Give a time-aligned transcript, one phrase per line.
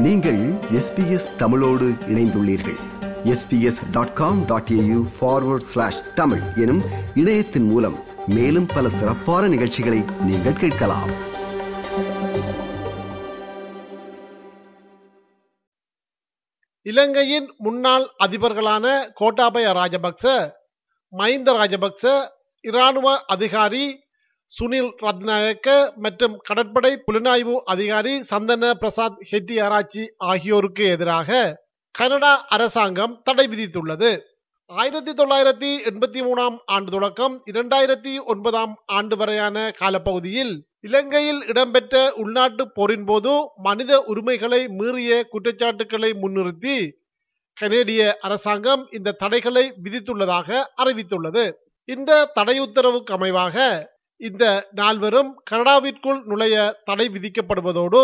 [0.00, 2.78] நீங்கள் எஸ்பிஎஸ் தமிழோடு இணைந்துள்ளீர்கள்.
[3.24, 6.80] SBS dot com dot AU forward slash Tamil எனும்
[7.14, 7.96] இணையத்தின் மூலம்
[8.26, 11.10] மேலும் பல சிறப்பான நிகழ்ச்சிகளை நீங்கள் கேட்கலாம்.
[16.82, 20.52] இலங்கையின் முன்னாள் அதிபர்களான கோட்டாபய ராஜபக்ச
[21.16, 22.28] மஹிந்த ராஜபக்ச
[22.60, 24.04] இராணுவ அதிகாரி
[24.50, 31.60] சுனில் ரத்நாயக்க மற்றும் கடற்படை புலனாய்வு அதிகாரி சந்தன பிரசாத் ஹெட்டி ஆராய்ச்சி ஆகியோருக்கு எதிராக
[31.94, 34.10] கனடா அரசாங்கம் தடை விதித்துள்ளது.
[34.70, 43.04] ஆயிரத்தி தொள்ளாயிரத்தி எண்பத்தி மூணாம் ஆண்டு தொடக்கம் இரண்டாயிரத்தி ஒன்பதாம் ஆண்டு வரையான காலப்பகுதியில் இலங்கையில் இடம்பெற்ற உள்நாட்டு போரின்
[43.04, 43.32] போது
[43.62, 46.76] மனித உரிமைகளை மீறிய குற்றச்சாட்டுகளை முன்னிறுத்தி
[47.56, 51.44] கனேடிய அரசாங்கம் இந்த தடைகளை விதித்துள்ளதாக அறிவித்துள்ளது.
[51.84, 53.56] இந்த தடை உத்தரவுக்கு அமைவாக
[54.20, 58.02] இந்த நால்வரும் கனடாவிற்குள் நுழைய தடை விதிக்கப்படுவதோடு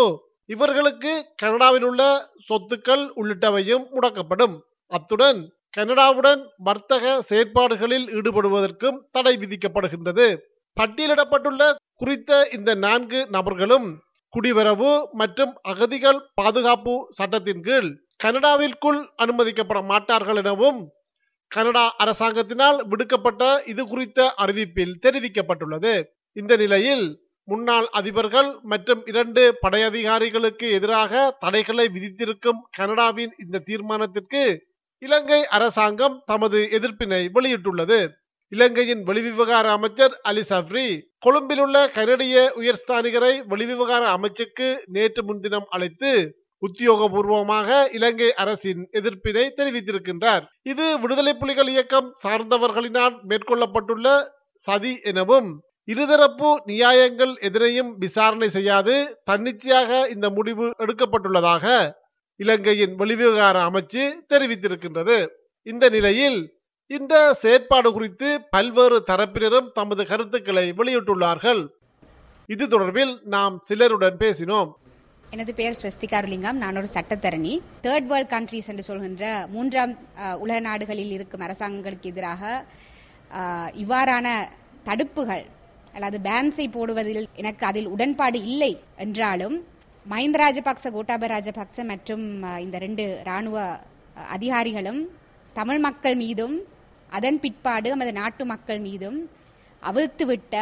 [0.49, 2.01] இவர்களுக்கு கனடாவில் உள்ள
[2.47, 4.55] சொத்துக்கள் உள்ளிட்டவையும் முடக்கப்படும்.
[4.91, 5.39] அத்துடன்
[5.71, 10.27] கனடாவுடன் வர்த்தக செயற்பாடுகளில் ஈடுபடுவதற்கும் தடை விதிக்கப்படுகின்றது.
[10.77, 11.61] பட்டியலிடப்பட்டுள்ள
[11.95, 13.87] குறித்த இந்த நான்கு நபர்களும்
[14.33, 17.89] குடிவரவு மற்றும் அகதிகள் பாதுகாப்பு சட்டத்தின் கீழ்
[18.23, 20.79] கனடாவிற்குள் அனுமதிக்கப்பட மாட்டார்கள் எனவும்
[21.51, 25.93] கனடா அரசாங்கத்தினால் விடுக்கப்பட்ட இது குறித்த அறிவிப்பில் தெரிவிக்கப்பட்டுள்ளது.
[26.35, 27.05] இந்த நிலையில்
[27.47, 34.41] முன்னாள் அதிபர்கள் மற்றும் இரண்டு படையதிகாரிகளுக்கு எதிராக தடைகளை விதித்திருக்கும் கனடாவின் இந்த தீர்மானத்திற்கு
[35.01, 37.99] இலங்கை அரசாங்கம் தமது எதிர்ப்பினை வெளியிட்டுள்ளது.
[38.51, 40.85] இலங்கையின் வெளிவிவகார அமைச்சர் அலி சப்ரி
[41.19, 46.11] கொழும்பில் உள்ள கனடிய உயர்ஸ்தானிகரை வெளிவிவகார அமைச்சுக்கு நேற்று முன்தினம் அழைத்து
[46.65, 50.43] உத்தியோகபூர்வமாக இலங்கை அரசின் எதிர்ப்பினை தெரிவித்திருக்கின்றார்.
[50.71, 54.07] இது விடுதலை புலிகள் இயக்கம் சார்ந்தவர்களினால் மேற்கொள்ளப்பட்டுள்ள
[54.65, 55.49] சதி எனவும்
[55.91, 58.95] இருதரப்பு நியாயங்கள் எதிரையும் விசாரணை செய்யாது
[59.29, 61.65] தன்னிச்சையாக இந்த முடிவு எடுக்கப்பட்டுள்ளதாக
[62.35, 65.17] இலங்கையின் வெளிவிவகார அமைச்சு தெரிவித்திருக்கின்றது.
[65.63, 66.39] இந்த நிலையில்
[66.97, 71.61] இந்த செயற்பாடு குறித்து பல்வேறு தரப்பினரும் தமது கருத்துக்களை வெளியிட்டுள்ளார்கள்.
[72.45, 74.69] இது தொடர்பில் நாம் சிலருடன் பேசினோம்.
[75.31, 77.53] எனது பெயர் ஸ்வஸ்திகாருலிங்கம் நான் ஒரு சட்டத்தரணி.
[77.83, 79.93] தேர்ட் வேர்ல்ட் கண்ட்ரீஸ் என்று சொல்கின்ற மூன்றாம்
[80.37, 82.43] உலக நாடுகளில் இருக்கும் அரசாங்கங்களுக்கு எதிராக
[83.75, 84.27] இவ்வாறான
[84.83, 85.45] தடுப்புகள்
[85.93, 89.55] அல்லது பேன்ஸை போடுவதில் எனக்கு அதில் உடன்பாடு இல்லை என்றாலும்
[90.05, 92.25] மஹிந்த ராஜபக்ச கோட்டாபய ராஜபக்ச மற்றும்
[92.59, 93.57] இந்த ரெண்டு இராணுவ
[94.27, 95.01] அதிகாரிகளும்
[95.53, 96.55] தமிழ் மக்கள் மீதும்
[97.09, 99.17] அதன் பிற்பாடு நமது நாட்டு மக்கள் மீதும்
[99.83, 100.55] அவிழ்த்துவிட்ட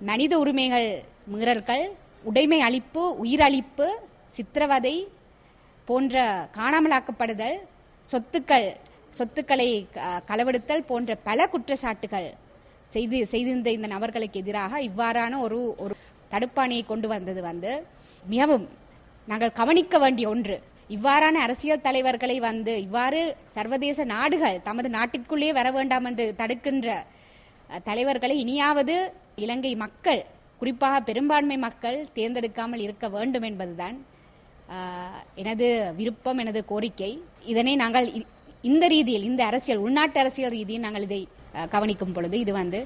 [0.00, 0.88] மனித உரிமைகள்
[1.32, 1.84] மீறல்கள்
[2.24, 3.86] உடைமை அழிப்பு உயிரழிப்பு
[4.28, 5.08] சித்திரவதை
[5.86, 6.16] போன்ற
[6.56, 7.58] காணாமலாக்கப்படுதல்
[8.08, 8.76] சொத்துக்கள்
[9.12, 9.88] சொத்துக்களை
[10.26, 12.34] களவெடுத்தல் போன்ற பல குற்றச்சாட்டுகள்
[12.90, 15.94] செய்து செய்திருந்த இந்த நபர்களுக்கு எதிராக இவ்வாறான ஒரு ஒரு
[16.32, 17.86] தடுப்பாணியை கொண்டு வந்தது வந்து
[18.24, 18.68] மிகவும்
[19.26, 20.62] நாங்கள் கவனிக்க வேண்டிய ஒன்று.
[20.90, 27.06] இவ்வாறான அரசியல் தலைவர்களை வந்து இவ்வாறு சர்வதேச நாடுகள் தமது நாட்டிற்குள்ளே வர வேண்டாம் என்று தடுக்கின்ற
[27.84, 30.24] தலைவர்களை இனியாவது இலங்கை மக்கள்
[30.60, 33.98] குறிப்பாக பெரும்பான்மை மக்கள் தேர்ந்தெடுக்காமல் இருக்க வேண்டும் என்பதுதான்
[35.42, 35.66] எனது
[35.98, 37.12] விருப்பம் எனது கோரிக்கை.
[37.52, 38.08] இதனை நாங்கள்
[38.70, 41.20] இந்த ரீதியில் இந்த அரசியல் உள்நாட்டு அரசியல் ரீதியில் நாங்கள் இதை
[41.74, 42.80] கவனிக்கும் பொழுது இது வந்து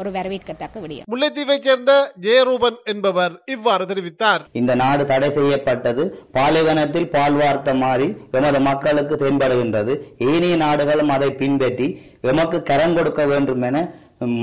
[0.00, 1.06] ஒரு வரவேற்கத்தக்க விடயம்.
[1.12, 1.92] முல்லைத்தீவைச் சேர்ந்த
[2.26, 4.42] ஜெயரூபன் என்பவர் இவ்வாறு தெரிவித்தார்.
[4.60, 6.04] இந்த நாடு தடை செய்யப்பட்டது.
[6.36, 9.94] பாலைவனத்தில் பால் வார்த்த மாறி எமது மக்களுக்கு தென்படுகின்றது.
[10.30, 11.88] ஏனைய நாடுகளும் அதை பின்பற்றி
[12.32, 13.78] எமக்கு கரம் கொடுக்க வேண்டும் என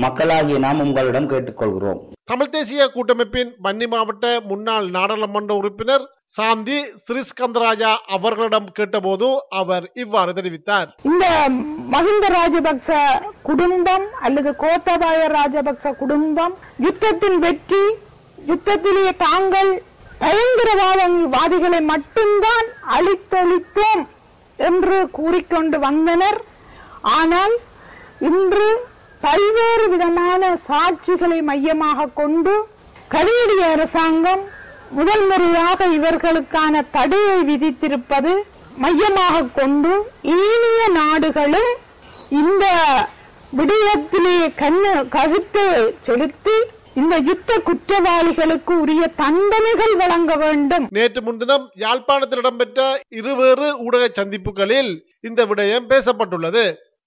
[0.02, 2.00] மக்களாகிய நாம் உங்களிடம் கேட்டுக்கொள்கிறோம்.
[2.30, 6.04] தமிழ் தேசிய கூட்டமைப்பின் வன்னி மாவட்ட முன்னாள் நாடாளுமன்ற உறுப்பினர்
[6.36, 9.28] சாந்தி ஸ்ரீஸ்கந்தராஜா அவர்களிடம் கேட்டபோது
[9.60, 10.88] அவர் இவ்வாறு தெரிவித்தார்.
[11.10, 11.26] இந்த
[11.94, 12.98] மஹிந்த ராஜபக்ச
[13.48, 16.54] குடும்பம் அல்லது கோத்தபாய ராஜபக்ச குடும்பம்
[16.86, 17.82] யுத்தத்தின் வெற்றி
[18.50, 19.72] யுத்தத்திலே தாங்கள்
[20.22, 24.04] பயங்கரவாதவாதிகளை மட்டும்தான் அழித்தொழித்தோம்
[24.68, 26.40] என்று கூறிக்கொண்டு வந்தனர்.
[27.18, 27.54] ஆனால்
[28.30, 28.68] இன்று
[29.24, 32.54] பல்வேறு விதமான சாட்சிகளை மையமாக கொண்டு
[33.14, 34.42] கனேடிய அரசாங்கம்
[34.98, 38.32] முதல் முறையாக இவர்களுக்கான தடையை விதித்திருப்பது
[38.84, 39.92] மையமாக கொண்டு
[40.38, 41.70] ஏனைய நாடுகளும்
[42.40, 42.64] இந்த
[43.58, 45.64] விடயத்திலே கண்ணு கருத்து
[46.08, 46.56] செலுத்தி
[47.00, 50.84] இந்த யுத்த குற்றவாளிகளுக்கு உரிய தண்டனைகள் வழங்க வேண்டும்.
[50.96, 52.80] நேற்று முன்தினம் யாழ்ப்பாணத்தில் இடம்பெற்ற
[53.18, 54.92] இருவேறு ஊடக சந்திப்புகளில்
[55.28, 56.64] இந்த விடயம் பேசப்பட்டுள்ளது.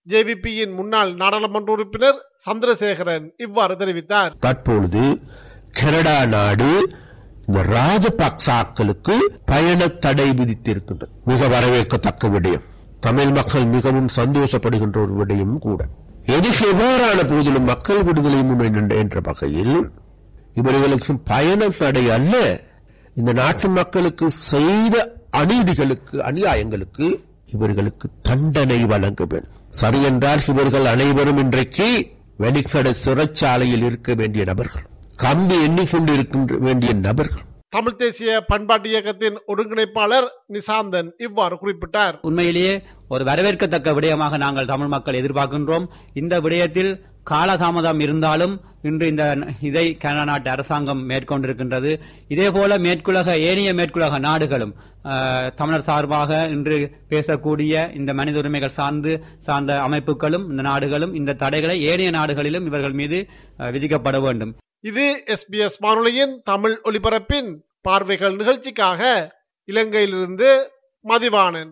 [0.10, 4.32] ஜேவிபியின் முன்னாள் நாடாளுமன்ற உறுப்பினர் சந்திரசேகரன் இவ்வாறு தெரிவித்தார்.
[4.40, 5.20] தற்பொழுது
[5.72, 6.90] கனடா நாடு
[7.48, 9.16] இந்த ராஜபக்சாக்களுக்கு
[9.46, 11.14] பயண தடை விதித்திருக்கின்றது.
[11.26, 12.66] மிக வரவேற்கத்தக்க விடயம்.
[13.00, 15.86] தமிழ் மக்கள் மிகவும் சந்தோஷப்படுகின்ற ஒரு விடயம் கூட.
[16.26, 19.90] எது எவ்வாறான போதிலும் மக்கள் விடுதலை முன்னணி என்ற வகையில்
[20.54, 22.60] இவர்களுக்கு பயண தடை அல்ல
[23.16, 24.96] இந்த நாட்டு மக்களுக்கு செய்த
[25.32, 27.08] அநீதிகளுக்கு அநியாயங்களுக்கு
[27.54, 29.62] இவர்களுக்கு தண்டனை வழங்க வேண்டும்.
[29.80, 31.88] சரி என்றால் இவர்கள் அனைவரும் இன்றைக்கு
[32.40, 34.84] வெடிக்கடை சிறைச்சாலையில் இருக்க வேண்டிய நபர்கள்.
[35.16, 37.42] கம்பி எண்ணிக்கொண்டிருக்கின்ற வேண்டிய நபர்கள்.
[37.70, 42.16] தமிழ் தேசிய பண்பாட்டு இயக்கத்தின் ஒருங்கிணைப்பாளர் நிசாந்தன் இவ்வாறு குறிப்பிட்டார்.
[42.22, 45.88] உண்மையிலேயே ஒரு வரவேற்கத்தக்க விடயமாக நாங்கள் தமிழ் மக்கள் எதிர்பார்க்கின்றோம்.
[46.14, 46.92] இந்த விடயத்தில்
[47.28, 48.54] காலதாமதம் இருந்தாலும்
[48.84, 49.24] இன்று இந்த
[49.62, 51.92] இதை கனடா நாட்டு அரசாங்கம் மேற்கொண்டிருக்கின்றது.
[52.30, 54.74] இதேபோல மேற்குலக ஏனைய மேற்குலக நாடுகளும்
[55.56, 56.78] தமிழர் சார்பாக இன்று
[57.10, 63.20] பேசக்கூடிய இந்த மனித உரிமைகள் சார்ந்து சார்ந்த அமைப்புகளும் இந்த நாடுகளும் இந்த தடைகளை ஏனைய நாடுகளிலும் இவர்கள் மீது
[63.60, 64.54] அஹ், விதிக்கப்பட வேண்டும்.
[64.84, 69.02] இது எஸ்பிஎஸ் வானொலியின் தமிழ் ஒலிபரப்பின் பார்வைகள் நிகழ்ச்சிக்காக
[69.68, 70.50] இலங்கையிலிருந்து
[71.06, 71.72] மதிவானன்